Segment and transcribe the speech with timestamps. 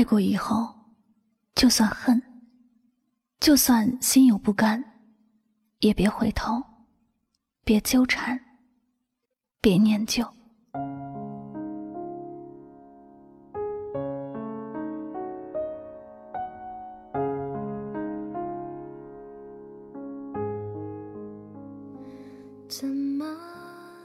[0.00, 0.66] 爱过以后，
[1.54, 2.22] 就算恨，
[3.38, 4.82] 就算心有不甘，
[5.80, 6.62] 也别回头，
[7.66, 8.40] 别纠缠，
[9.60, 10.24] 别念旧。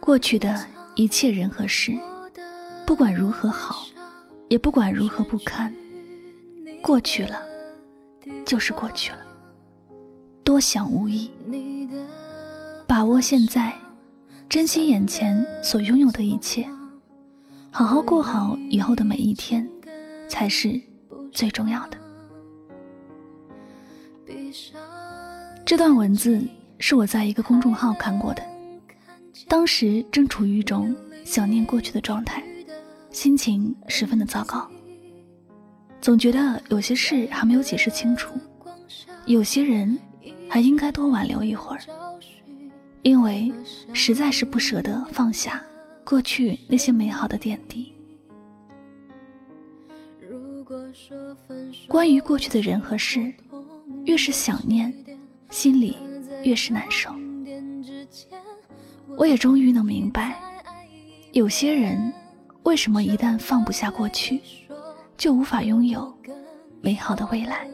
[0.01, 1.97] 过去的一切人和事，
[2.85, 3.85] 不管如何好，
[4.49, 5.73] 也不管如何不堪，
[6.85, 7.41] 过去了，
[8.45, 9.17] 就是过去了。
[10.43, 11.31] 多想无益，
[12.85, 13.73] 把握现在，
[14.47, 16.69] 珍惜眼前所拥有的一切，
[17.71, 19.67] 好好过好以后的每一天，
[20.29, 20.79] 才是
[21.31, 21.97] 最重要的。
[25.65, 26.39] 这段文字
[26.77, 28.43] 是我在一个公众号看过的。
[29.47, 32.43] 当时正处于一种想念过去的状态，
[33.09, 34.69] 心情十分的糟糕，
[36.05, 38.35] 总觉得有些事还没有解释清楚，
[39.25, 39.97] 有些人
[40.47, 41.81] 还应该多挽留一会儿，
[43.01, 43.51] 因为
[43.91, 45.59] 实在是不舍得放下
[46.03, 47.91] 过去那些美好的点滴。
[51.87, 53.33] 关于过去的人和事，
[54.03, 54.93] 越是想念，
[55.49, 55.97] 心里
[56.43, 57.09] 越是难受。
[59.17, 60.39] 我也终于能明白，
[61.31, 62.13] 有些人
[62.61, 64.39] 为什么一旦放不下过去，
[65.17, 66.13] 就无法拥有
[66.81, 67.67] 美好的未来。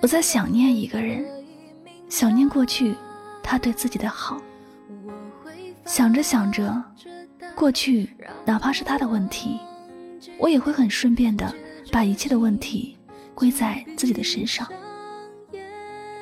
[0.00, 1.24] 我在想念一个人，
[2.08, 2.94] 想念过去
[3.42, 4.40] 他对自己的好，
[5.86, 6.82] 想着想着，
[7.54, 8.10] 过去
[8.44, 9.58] 哪怕是他的问题，
[10.38, 11.54] 我也会很顺便的
[11.90, 12.96] 把一切的问题
[13.34, 14.66] 归在自己的身上。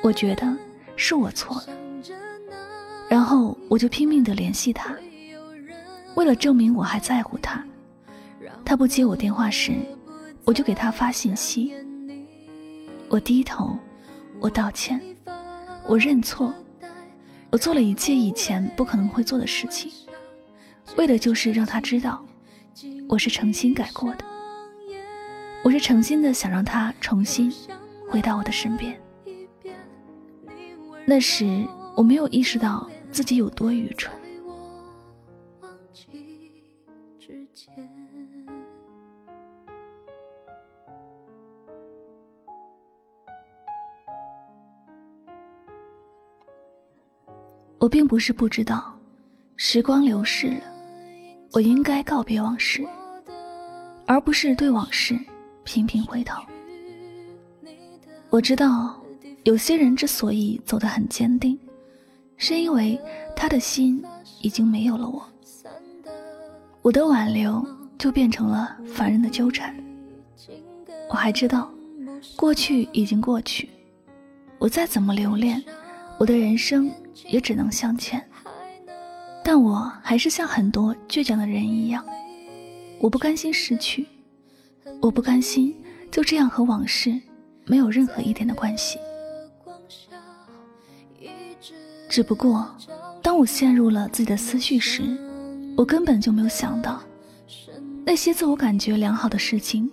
[0.01, 0.55] 我觉得
[0.95, 1.67] 是我错了。
[3.09, 4.95] 然后我就拼命的联系他，
[6.15, 7.63] 为了证明我还在乎他。
[8.65, 9.73] 他不接我电话时，
[10.43, 11.73] 我就给他发信息。
[13.09, 13.77] 我低头，
[14.39, 14.99] 我道歉，
[15.87, 16.53] 我认错，
[17.51, 19.91] 我做了一切以前不可能会做的事情，
[20.97, 22.25] 为的就是让他知道，
[23.07, 24.25] 我是诚心改过的。
[25.63, 27.51] 我是诚心的想让他重新
[28.09, 28.99] 回到我的身边。
[31.05, 31.65] 那时
[31.95, 32.89] 我没有意识到。
[33.13, 34.11] 自己有多愚蠢？
[47.83, 48.97] 我并不是不知道，
[49.57, 50.61] 时光流逝了，
[51.51, 52.81] 我应该告别往事，
[54.05, 55.19] 而不是对往事
[55.65, 56.41] 频频回头。
[58.29, 58.97] 我知道，
[59.43, 61.59] 有些人之所以走得很坚定。
[62.37, 62.97] 是因为
[63.35, 64.01] 他的心
[64.41, 65.21] 已经没有了我，
[66.81, 67.67] 我的挽留
[67.97, 69.75] 就变成了烦人的纠缠。
[71.09, 71.69] 我还知道，
[72.37, 73.69] 过去已经过去，
[74.57, 75.61] 我再怎么留恋，
[76.19, 76.91] 我的人生
[77.27, 78.23] 也只能向前。
[79.43, 82.05] 但我还是像很多倔强的人一样，
[82.99, 84.07] 我不甘心失去，
[85.01, 85.75] 我不甘心
[86.09, 87.19] 就这样和往事
[87.65, 88.97] 没有任何一点的关系。
[92.09, 92.73] 只不过，
[93.21, 95.01] 当我陷入了自己的思绪时，
[95.75, 97.01] 我根本就没有想到，
[98.05, 99.89] 那些自我感觉良好的事情，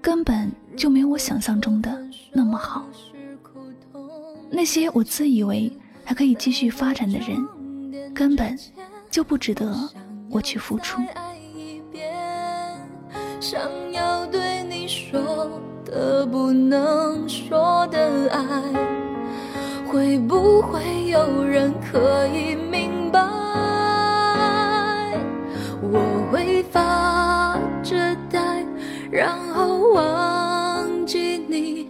[0.00, 1.96] 根本就没有我想象中的
[2.32, 2.84] 那么好。
[4.50, 5.72] 那些我自以为
[6.04, 8.58] 还可以继续发展的人，根本
[9.10, 9.74] 就不值得
[10.28, 11.00] 我去付出。
[13.40, 13.60] 想
[13.92, 15.50] 要对你说
[15.84, 18.62] 的不能说的爱。
[19.86, 23.18] 会不会有人可以明白？
[25.82, 28.64] 我会发着呆，
[29.10, 31.89] 然后忘记你，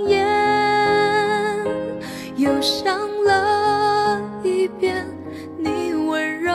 [2.61, 5.03] 想了一遍
[5.57, 6.51] 你温柔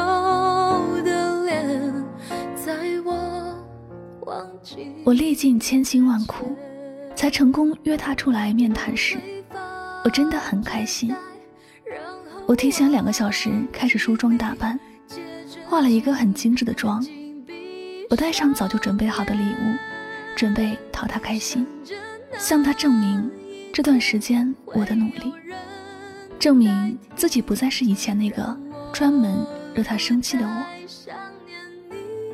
[1.03, 1.93] 的脸，
[2.55, 2.73] 在
[3.05, 3.13] 我
[4.21, 4.89] 忘记。
[5.05, 6.57] 我历尽千辛万苦，
[7.17, 9.19] 才成功约他出来面谈时，
[10.05, 11.13] 我真的很开心。
[12.47, 14.79] 我提前两个小时开始梳妆打扮。
[15.69, 17.05] 化了一个很精致的妆，
[18.09, 19.75] 我带上早就准备好的礼物，
[20.37, 21.67] 准备讨他开心，
[22.39, 23.29] 向他证明
[23.73, 25.33] 这段时间我的努力，
[26.39, 28.57] 证明自己不再是以前那个
[28.93, 29.45] 专门
[29.75, 30.67] 惹他生气的我。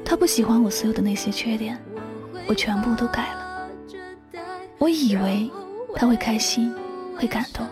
[0.04, 1.82] 他不喜欢我所有的那些缺点，
[2.46, 3.69] 我全部都改了。
[4.78, 5.50] 我以为
[5.94, 6.75] 他会开心，
[7.16, 7.66] 会感动，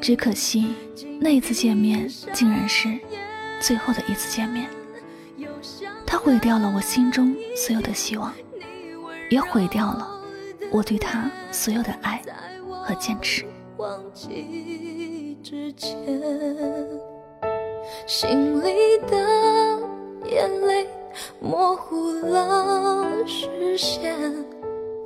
[0.00, 0.74] 只可惜
[1.20, 2.96] 那一次见面竟然是
[3.60, 4.68] 最后的一次见面。
[6.06, 8.32] 他毁掉了我心中所有的希望，
[9.30, 10.08] 也毁掉了
[10.70, 12.22] 我对他所有的爱
[12.84, 13.44] 和坚持。
[13.78, 15.90] 忘记之前
[18.06, 19.16] 心里的。
[20.30, 20.86] 眼泪
[21.40, 24.14] 模糊了视线，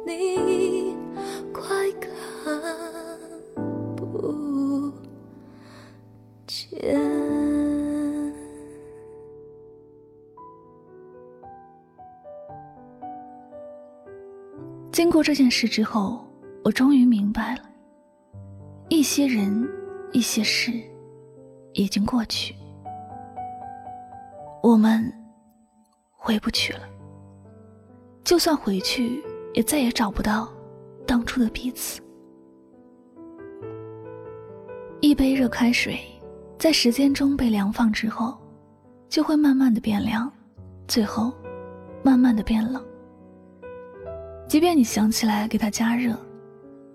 [0.05, 0.97] 你
[1.53, 1.71] 快
[2.01, 2.61] 看
[3.95, 4.91] 不
[6.45, 6.93] 见。
[14.91, 16.27] 经过这件事之后，
[16.65, 17.63] 我终于明白了，
[18.93, 19.67] 一些人，
[20.13, 20.71] 一些事，
[21.73, 22.55] 已经过去。
[24.63, 25.11] 我们
[26.11, 26.81] 回不去了，
[28.23, 29.25] 就算回去，
[29.55, 30.47] 也再也找不到
[31.07, 32.03] 当初的彼此。
[35.01, 35.99] 一杯热开水，
[36.59, 38.37] 在时间中被凉放之后，
[39.09, 40.31] 就会慢慢的变凉，
[40.87, 41.33] 最后
[42.03, 42.85] 慢慢的变冷。
[44.47, 46.15] 即便你想起来给它加热，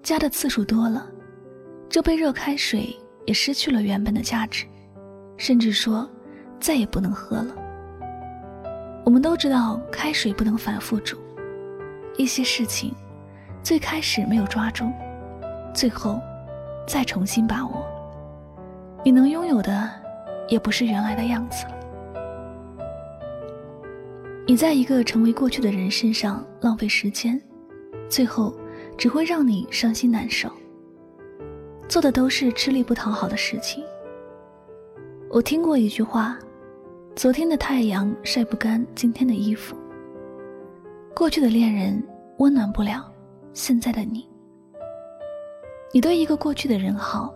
[0.04, 1.10] 加的次数多了，
[1.89, 2.95] 这杯热开水
[3.25, 4.66] 也失去了原本的价值，
[5.38, 6.10] 甚至说。
[6.60, 7.56] 再也不能喝了。
[9.06, 11.16] 我们都知道，开水不能反复煮。
[12.18, 12.92] 一些事情，
[13.62, 14.92] 最开始没有抓住，
[15.72, 16.19] 最后
[16.88, 17.86] 再重新把握，
[19.06, 19.88] 你能拥有的，
[20.48, 21.74] 也不是原来的样子了。
[24.48, 27.39] 你在一个成为过去的人身上浪费时间，
[28.10, 28.51] 最后
[28.98, 30.51] 只会让你伤心难受。
[31.88, 33.84] 做的都是吃力不讨好的事情。
[35.30, 36.38] 我听过一句话。
[37.16, 39.75] 昨天的太阳晒不干今天的衣服。
[41.16, 42.00] 过去的恋人
[42.38, 43.12] 温暖不了
[43.54, 44.30] 现在的你。
[45.92, 47.34] 你对一个过去的人好，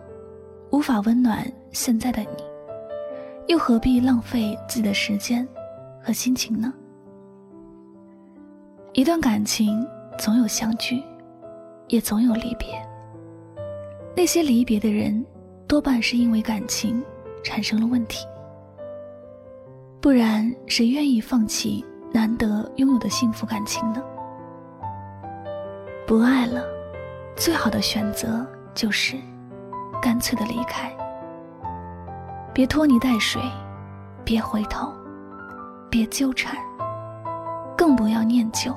[0.70, 2.44] 无法温暖现在的你，
[3.48, 5.44] 又何必浪费自己的时间
[6.00, 6.72] 和心情呢？
[8.92, 9.84] 一段感情
[10.16, 11.02] 总有相聚，
[11.88, 12.68] 也总有离别。
[14.14, 15.24] 那些离别的人，
[15.66, 17.02] 多半是因为感情
[17.42, 18.26] 产生了问题。
[20.00, 24.02] 不然，谁愿意放弃难得拥有的幸福感情呢？
[26.06, 26.62] 不爱了，
[27.36, 29.16] 最好的选择就是
[30.00, 30.94] 干脆的离开。
[32.52, 33.40] 别拖泥带水，
[34.24, 34.92] 别回头，
[35.88, 36.54] 别纠缠，
[37.78, 38.74] 更不要念旧。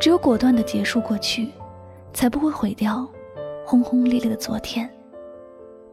[0.00, 1.50] 只有果断的结束过去，
[2.14, 3.06] 才不会毁掉
[3.68, 4.88] 轰轰烈烈的昨天，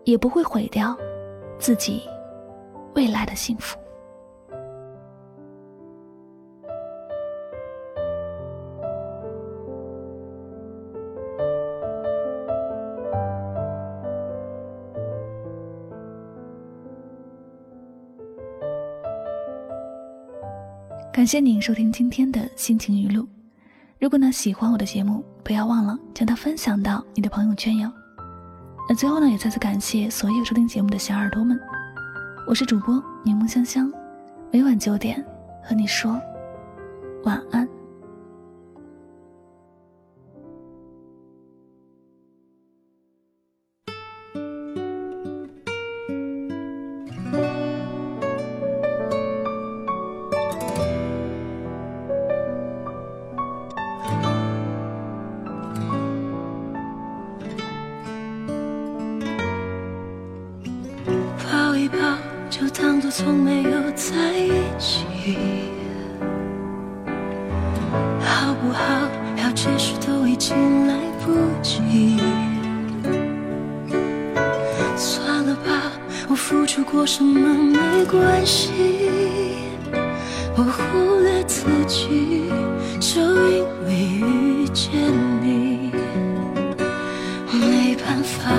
[0.04, 0.96] 也不会毁掉
[1.58, 2.04] 自己。
[2.94, 3.76] 未来的幸福。
[21.12, 23.28] 感谢您收听今天的心情语录。
[24.04, 27.90] 如果呢喜欢我的节目，不要忘了将它分享到你的朋友圈哟。
[28.90, 31.58] 那最后呢，也再次感谢所有收听节目的小耳朵们。
[32.46, 33.90] 我是主播柠檬香香，
[34.52, 35.26] 每晚九点
[35.64, 36.20] 和你说
[37.24, 37.66] 晚安。
[68.64, 68.82] 不好？
[69.36, 72.18] 要解释都已经来不及。
[74.96, 75.92] 算了吧，
[76.30, 78.72] 我付出过什么没关系，
[80.56, 82.50] 我忽略自己，
[83.02, 84.94] 就因为遇见
[85.42, 85.92] 你，
[87.52, 88.50] 没办法，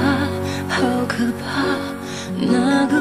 [0.69, 1.65] 好可怕。
[2.37, 3.01] 那个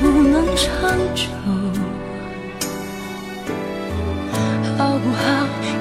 [0.00, 1.24] 不能长久。
[4.78, 5.22] 好不好，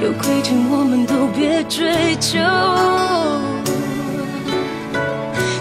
[0.01, 2.39] 有亏欠我们都别追究。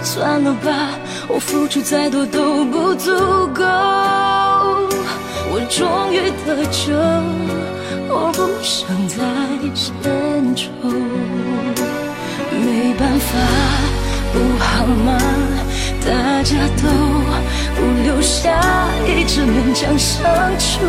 [0.02, 3.12] 算了吧，我付出再多都不足
[3.54, 3.62] 够。
[5.50, 6.92] 我终于得救，
[8.08, 9.16] 我不想再
[9.74, 10.66] 牵愁。
[12.60, 13.28] 没办法，
[14.32, 15.18] 不好吗？
[16.04, 16.84] 大家都
[18.04, 18.60] 留下，
[19.06, 20.24] 一直勉强相
[20.58, 20.80] 处。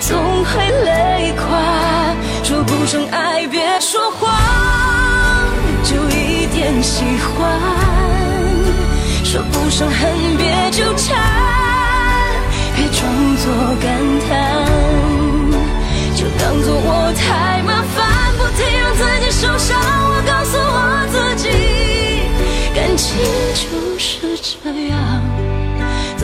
[0.00, 1.46] 总会累垮，
[2.42, 4.30] 说不上爱别说谎，
[5.84, 7.58] 就一点喜欢；
[9.24, 11.18] 说不上恨别纠缠，
[12.74, 13.86] 别装作感
[14.28, 14.28] 叹，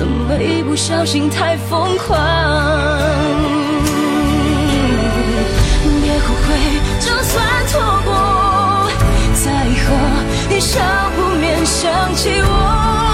[0.04, 2.14] 怎么一不小心太疯狂？
[6.02, 6.49] 别后悔
[7.00, 8.87] 就算错过，
[9.32, 9.96] 在以后
[10.50, 10.78] 你少
[11.16, 13.13] 不免想起我，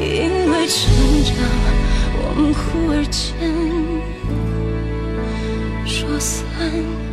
[0.00, 0.90] 因为成
[1.24, 1.36] 长，
[2.16, 3.20] 我们忽而间。
[5.86, 7.09] 说散。